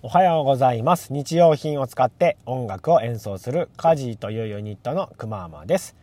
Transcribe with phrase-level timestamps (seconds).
[0.00, 1.12] おはようございます。
[1.12, 5.96] 日用品を使って音楽を演奏するカジーというユニットのくまーまです。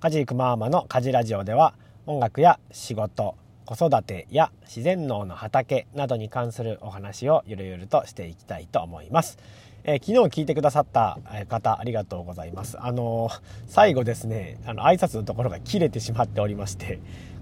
[0.00, 1.74] カジーくまーまのカジラジオでは
[2.06, 3.34] 音楽や仕事
[3.66, 9.38] 子育てや自然農の畑などに関するお話をゆるゆるとしていきたいと思います、
[9.84, 11.18] えー、昨日聞いてくださった
[11.50, 12.78] 方ありがとうございます。
[12.80, 16.98] あのー、最後ですねあの挨拶のところが切れてしまっておりまして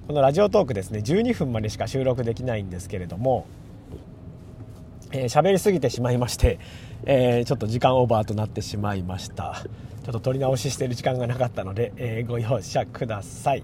[0.08, 3.46] このラジオトークですね12分までしか収録できないんですけれども
[5.12, 6.58] えー、喋りすぎてしまいまして、
[7.04, 9.62] えー、ちょっと時間オーバーとなってしまいました。
[10.04, 13.62] ちょっと撮り直ししてる時間がなかったので、えー、ご容赦ください、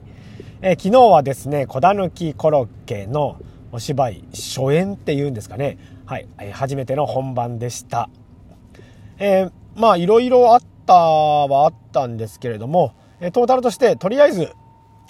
[0.63, 3.41] え昨日はですね小狸コロッケの
[3.73, 5.79] お芝居初演っていうんですかね。
[6.07, 8.09] はい、え初めての本番でした。
[9.19, 14.53] えまあいろいろあったはあったんですけれども、えトータルとしてとりあえず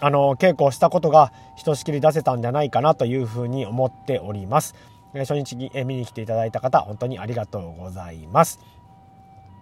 [0.01, 4.75] あの稽古をしたことがひとしきり出せたんじゃないかなというふうに思っております。
[5.25, 8.61] 初日に見に来ていただいた方、本当にありがとうございます。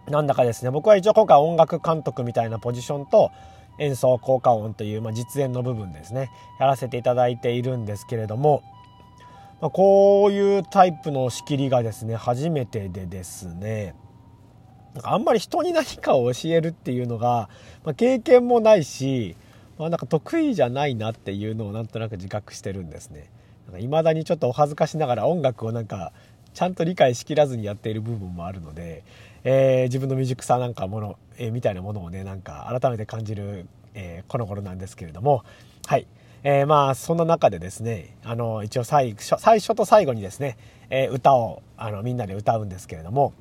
[0.08, 3.30] なんだかですね、僕は一応今回音楽監督みたいなポジションと
[3.78, 6.30] 演奏効果音という、まあ、実演の部分ですね、
[6.60, 8.62] やらせていただいているんですけれども、
[9.60, 13.94] まあ、こういうタイプの仕切りがですね、初めてでですね、
[14.94, 17.50] なんかあんまり人に何かを教えるっていうのが、
[17.84, 19.36] まあ、経験もないし、
[19.78, 23.28] まあ、なんか得意じゃないなっていうのをなんとなく自覚してるんですね。
[23.78, 26.12] いまだにちょっとお恥ずかしながら音楽をなんか
[26.54, 29.04] ちゃんと理解しきらずにやっている部分もあるので、
[29.44, 35.44] えー、自分の未熟さなんかもの、えー、みたいなものをねなんか改めて感じる、えー、この頃なんですけれども
[35.86, 36.06] はい、
[36.44, 40.56] えー、まあそんな中でですねあの一応最初最初と最後にですね、
[40.88, 43.34] え歌をあのみんなで歌うんですけれども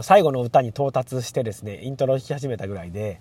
[0.00, 3.20] 最後の歌に到達してですねイントロを弾き始めたぐらいで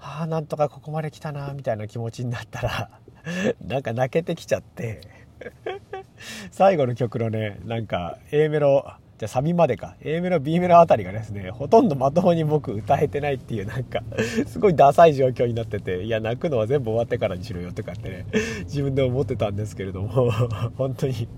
[0.00, 2.90] ああなんとかここまで来たなみたいな気持ちになったら
[3.66, 5.00] なんか泣けてきちゃって。
[6.50, 8.86] 最後の曲のねなんか A メロ
[9.18, 9.96] じゃサビまでか。
[10.02, 14.02] A メロ B メロあたりがですねほとんどまともに僕歌えてないっていうなんか
[14.46, 18.26] すごいダサい状況になってていや泣くのは全部終わってからにしろよとかってね
[18.64, 20.30] 自分で思ってたんですけれども
[20.76, 21.28] 本当に。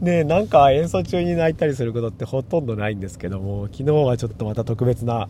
[0.00, 5.28] ねなんか演奏中に泣いたりすることってほとんどないんですけども昨日はちょっとまた特別な、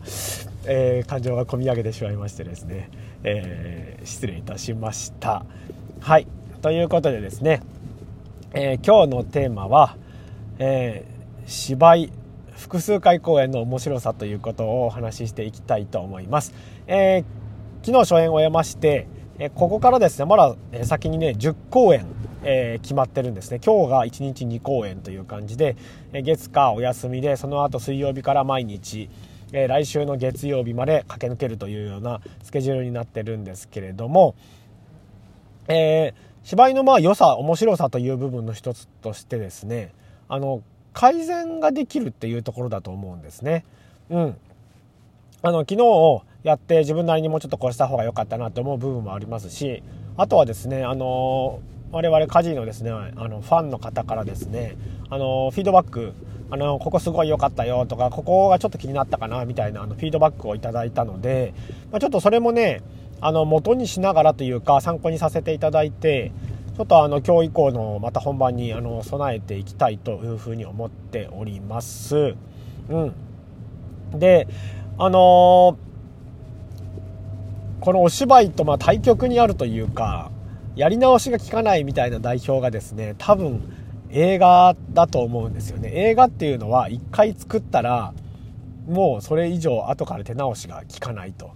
[0.67, 2.89] えー、感情が込み上げてしまいましてですね、
[3.23, 5.45] えー、失礼いたしました。
[6.01, 6.27] はい。
[6.61, 7.61] ということでですね、
[8.53, 9.95] えー、今日のテーマは、
[10.59, 11.05] え
[11.45, 12.11] 芝居
[12.51, 16.53] 複数回公演の面白さということをお話ししていきたいと思います、
[16.87, 17.23] え
[17.83, 19.07] 昨日初演を終えまして
[19.39, 22.05] えここからですねまだ先にね10公演
[22.43, 23.59] えー、決まってるんですね。
[23.63, 25.75] 今日が1日2公演という感じで、
[26.13, 29.09] え月火お休みでその後水曜日から毎日、
[29.53, 34.35] えー、来週の月曜日まで駆け抜けるというようなスケジュールになってるんですけれども、
[35.67, 39.93] えー、芝居のまあ良さ面白さという部分の一つとしてですね
[40.27, 40.61] あの
[40.93, 43.63] 改善ができるっていうところだと思うんですね。
[44.09, 44.37] うん、
[45.41, 49.83] あの昨日やって自分なりにもうちょっとこうした方が良かったなと思う部分もありますし
[50.15, 51.59] あとはですねあの
[51.91, 54.75] 我々カジのですねあのファンの方からですね
[55.09, 56.13] あのフィードバック
[56.49, 61.53] あのここすごい良かったよとかここがちょっと気になったかなみたいなあのフィードバックをいただいたので、
[61.91, 62.81] まあ、ちょっとそれもね
[63.19, 66.31] あの元にしながらというか参考にさせていただいて
[66.77, 72.35] ちょっとあの今日以降のまた本番にあの備えていきたいというふうに思っております。
[72.89, 73.13] うん、
[74.19, 74.47] で
[74.97, 80.31] あのー、このお芝居とま対極にあるというか
[80.75, 83.61] やり直しが効かないみたいな代表がですね多分
[84.11, 85.91] 映画だと思うんですよね。
[85.93, 88.13] 映画っていうのは一回作ったら
[88.87, 91.51] もうそれ以上後から手直しが効かないと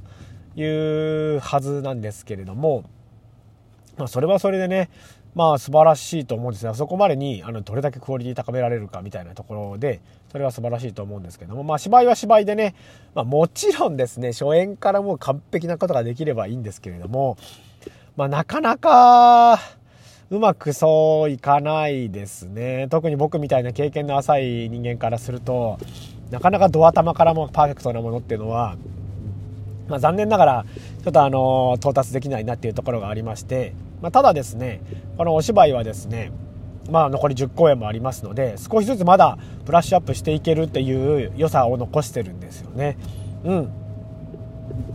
[0.55, 2.83] いうはずなんですけれども、
[3.97, 4.89] まあ、それはそれでね
[5.33, 12.75] まあ素晴らしいと思うんですがそこまでにあのどれだけクオリティ高められるかみたいなところでそれは素晴らしいと思うんですけどもまあ芝居は芝居でね、
[13.15, 17.37] まあ、もちろんですね初演からもう完璧なことができればいいんですけれども
[18.17, 19.59] まあ、なかなか
[20.31, 25.77] うまくそういかないですね特に僕みたいな経験の浅い人間からすると
[26.29, 28.77] なかなかド頭からもパーフェクトなものっていうのは、
[29.89, 30.65] まあ、残念ながら
[31.03, 34.81] ちょっとあの到達できないなっていうところがありまして、まあ、ただですね
[35.17, 36.31] このお芝居はですね
[36.89, 42.97] まあ残り10公演もありますので少しずつまだブラッシュアップしていけるっていう良さを残してるんですよね。
[43.43, 43.81] うん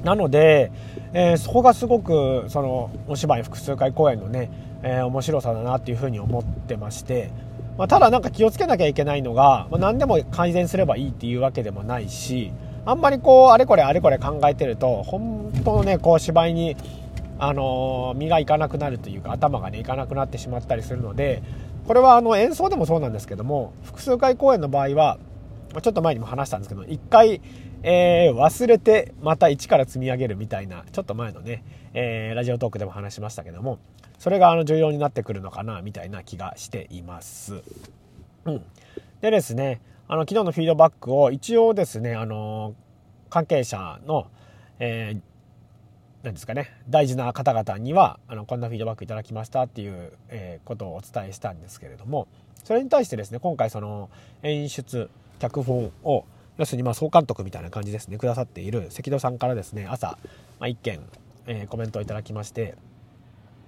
[0.05, 0.71] なので、
[1.19, 4.51] えー、そこがすごくそのお芝居複数回公演のね、
[4.83, 7.31] えー、面白さだなっていうふうに思ってまして、
[7.79, 12.53] まあ、ただなんか気をつけなきゃいけないのが、まあ、何でも改善すればいいっていうわけでもないし
[12.85, 16.77] あんまりこうあれこれあれこれ考えてると本当のねこう芝居に
[17.39, 21.43] あのー、身がいかなくなるというか頭がねいかなくなってしまったりするので
[21.87, 25.17] これはあの演奏でもそうなんですけども複数回公演の場合は
[25.83, 27.41] ちょっと前にも話したんですけど1回、
[27.83, 31.63] えー、忘れてまた一から積み上げるみたいなちょっと前のね、
[31.95, 33.79] えー、ラジオトークでも話しましたけども
[34.19, 37.63] それがあの重要になってくるのかなみたいな気がしています。
[38.45, 38.63] うん、
[39.21, 42.75] でですねあの昨日のフィードバックを一応ですねあの
[43.29, 44.29] 関係者の、
[44.79, 45.21] えー
[46.27, 52.27] 何ですかね大事な方々にはあのこんなフィードバックいただきましたっていう、えー、ことをお伝えしたんですけれども
[52.67, 54.11] それに対してですね今回その
[54.43, 55.09] 演出
[55.39, 56.25] 脚本を
[56.59, 60.19] 要するにまあ総監督みたいな感じですねくださっている関戸さんからですね朝、
[60.59, 61.01] まあ、1件、
[61.47, 62.75] えー、コメントをいただきまして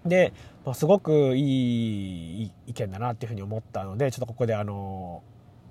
[0.05, 0.33] で、
[0.65, 5.23] まあ、すごくいい意見だなっていうふうに思ったのでちょっとここであの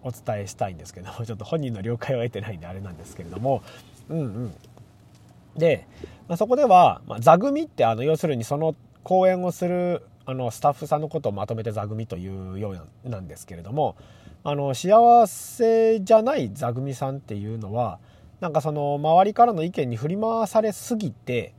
[0.04, 3.62] お伝えしたいんですけどもちょっと本人の了解を得てないんであれなんですけれども
[4.08, 4.54] うんうん。
[5.58, 5.86] で、
[6.30, 12.76] まあ、そこでは、ま、座組ってあの要するにその講演をするあのスタッフさんのことをまとめて座組というよ
[13.06, 13.96] うなんですけれども
[14.44, 17.98] あの幸せじゃない座組さんっていうのは
[18.42, 21.54] なんかその周りからの意見に振り回されすぎて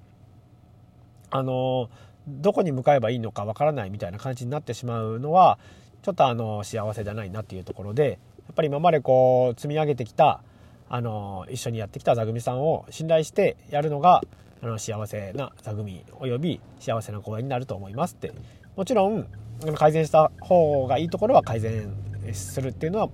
[1.31, 1.88] あの
[2.29, 5.59] どこに向かえばいいのかわからないみたいな感じになってしまうのは
[6.03, 10.43] ちょっとあの幸せじゃないなっていうところでやっぱり今までこう積み上げてきた
[10.91, 14.23] あの一緒にやってきた座組さんを信頼してやるのが
[14.62, 18.32] あの幸せな座組および幸せな公演になると思いますって。
[18.78, 19.26] もちろん
[19.75, 21.93] 改善した方がいいところは改善
[22.32, 23.08] するっていうのは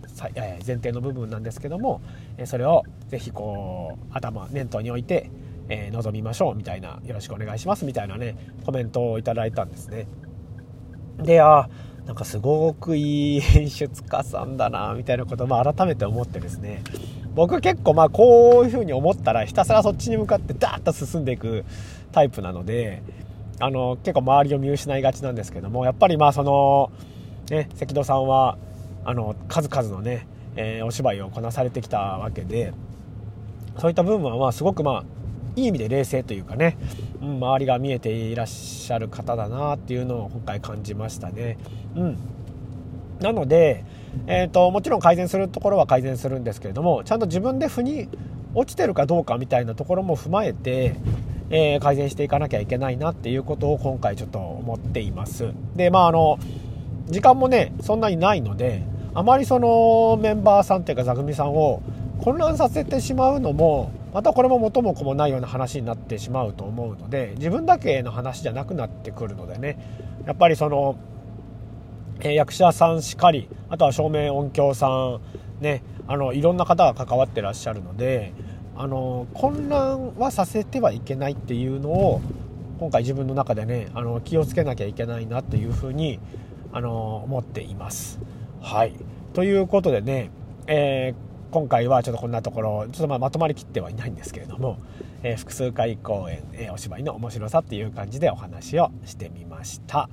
[0.67, 2.02] 前提の部分なんですけども
[2.44, 5.31] それをぜひこう頭念頭に置いて、
[5.70, 8.37] え臨みましょうみたいなよろしくお願いしますみたいなね
[8.67, 10.06] コメントをいただいたんですね。
[11.17, 11.70] であ
[12.05, 16.82] なんかすごくいい演出家さんだなみたいなことも改めて思ってですね。
[17.34, 21.64] 僕結構まあこういうふうに思ったらひたすらそっちに向かってダーッと進んでいく
[22.12, 23.02] タイプなので
[23.60, 26.92] あの結構周りを見失いがちなんですけどもやっぱりまあその
[27.50, 28.58] ね関戸さんは
[29.04, 30.26] あの数々のね、
[30.56, 32.72] えー、お芝居をこなされてきたわけで
[33.78, 35.04] そういった部分はまあすごくまあ
[35.56, 36.76] いい意味で冷静というかね、
[37.20, 41.58] うん、周りが見えていらっしゃる方だなっていうのを今回感じましたね。
[41.94, 42.19] うん、
[43.20, 43.84] なので、
[44.26, 48.08] えーと、もちろん改善するところは改善するんですけれどもちゃんと自分で腑に
[48.55, 50.96] 落ちてるかどうかみたいなところも踏まえて、
[51.50, 55.52] えー、改善していかなきゃいけないなっていうことを今回ちょっと思っています。
[55.76, 56.38] でまああの
[57.06, 58.82] 時間もねそんなにないので
[59.14, 61.82] あまりそのメンバーさんっていうか座組さんを
[62.20, 69.78] 混乱させてしまうのもまたこれも元も子もないような話になってしまうと思うので自分だけの話じゃなくなってくるのでね
[70.26, 70.96] やっぱりその、
[72.20, 75.20] え、役者さんしかりあとは照明音響さん
[75.61, 78.32] ねあのいろんな方が関わってらっしゃるので
[78.76, 82.20] あの混乱はさせてはいけないっていうのを
[82.78, 86.19] 今回自分の中でねあの気をつけなきゃいけないなというふうに
[86.72, 88.19] あの思っています。
[88.60, 88.94] はい
[89.32, 90.31] ということでね、
[90.67, 94.78] えー、今回はちょっとこんなところちょっとままとまりきってはいないんですけれども、
[95.22, 100.08] えー、複数回公演、えー、お芝居の面白さっていう感じでお話をしてみました、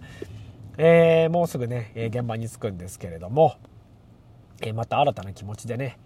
[0.78, 3.56] えもうすぐね、え現場に着くんですけれども、
[4.62, 5.98] えまた新たな気持ちでね、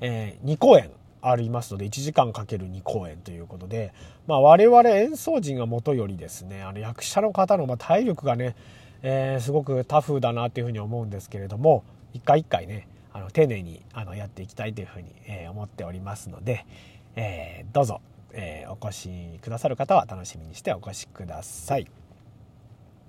[0.00, 0.90] え2公演
[1.24, 3.92] ありますので1時間かける2公演ということで、
[4.26, 8.54] まあ、我々演奏陣がもとよりですねあの役者の方のま体力がね、
[9.02, 11.82] えー、すごくタフだなというふうに思うんですけれども
[12.12, 16.66] 一回一回ねあの丁寧にあのやっていきたいというふうに、え、思っておりますので、
[17.14, 18.00] えー、どうぞ、
[18.32, 22.03] えお越しくださる方は楽しみにしてお越しください。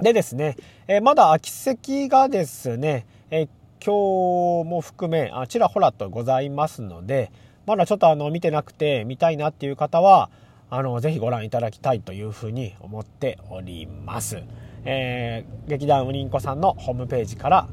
[0.02, 3.48] でですね、えまだ空き席がですね、え
[3.86, 7.32] 今日も含めあちらほらとございますので
[7.66, 10.30] まだちょっとあの見てなくて見たいなっていう方は
[10.70, 14.44] あのぜひご覧いただきたいというふうに思っております。
[14.84, 17.68] えー、劇団ウリンコさんのホームページから、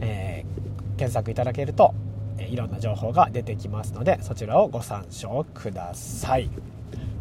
[0.00, 1.94] えー、検索いただけると、
[2.38, 6.48] えいろんな情報が出てきますのでそちらをご参照ください。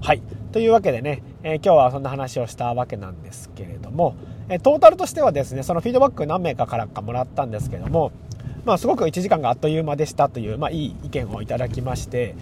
[0.01, 0.21] はい
[0.51, 4.15] というわけでね、えー、今日はそんな話をしたわけなんですけれども、
[4.49, 8.11] えトータルとしてはですねそのフィードバック何名かからかもらったんですけども
[8.65, 12.35] まあ、すごく1時間があっという間でしたという、まあ、いい意見をいただきまして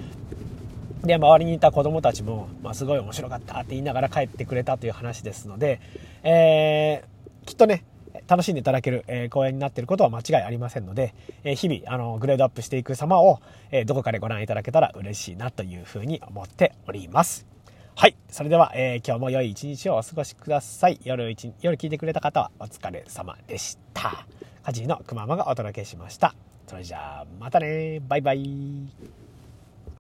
[1.04, 5.82] で周りにいた子どもたちも、まあ、すごい面白かったって言いながら帰ってくれたという話ですので、
[6.24, 7.84] えー、きっとね
[8.28, 13.40] 楽しんでいただける、えー、公演になっていることは間違いありませんので、え、日々あのグレードアップしていく様を、
[13.72, 17.53] え、どこかでご覧いただけたら嬉しいなというふうに思っております。
[17.96, 18.16] はい。
[18.28, 21.00] それでは、えー、今日も良い一日をお過ごしください。
[21.04, 24.26] 夜一、夜聞いてくれた方はお疲れ様でした。
[24.64, 26.34] カジのくままがお届けしました。
[26.68, 28.90] それじゃあ、またねバイバイ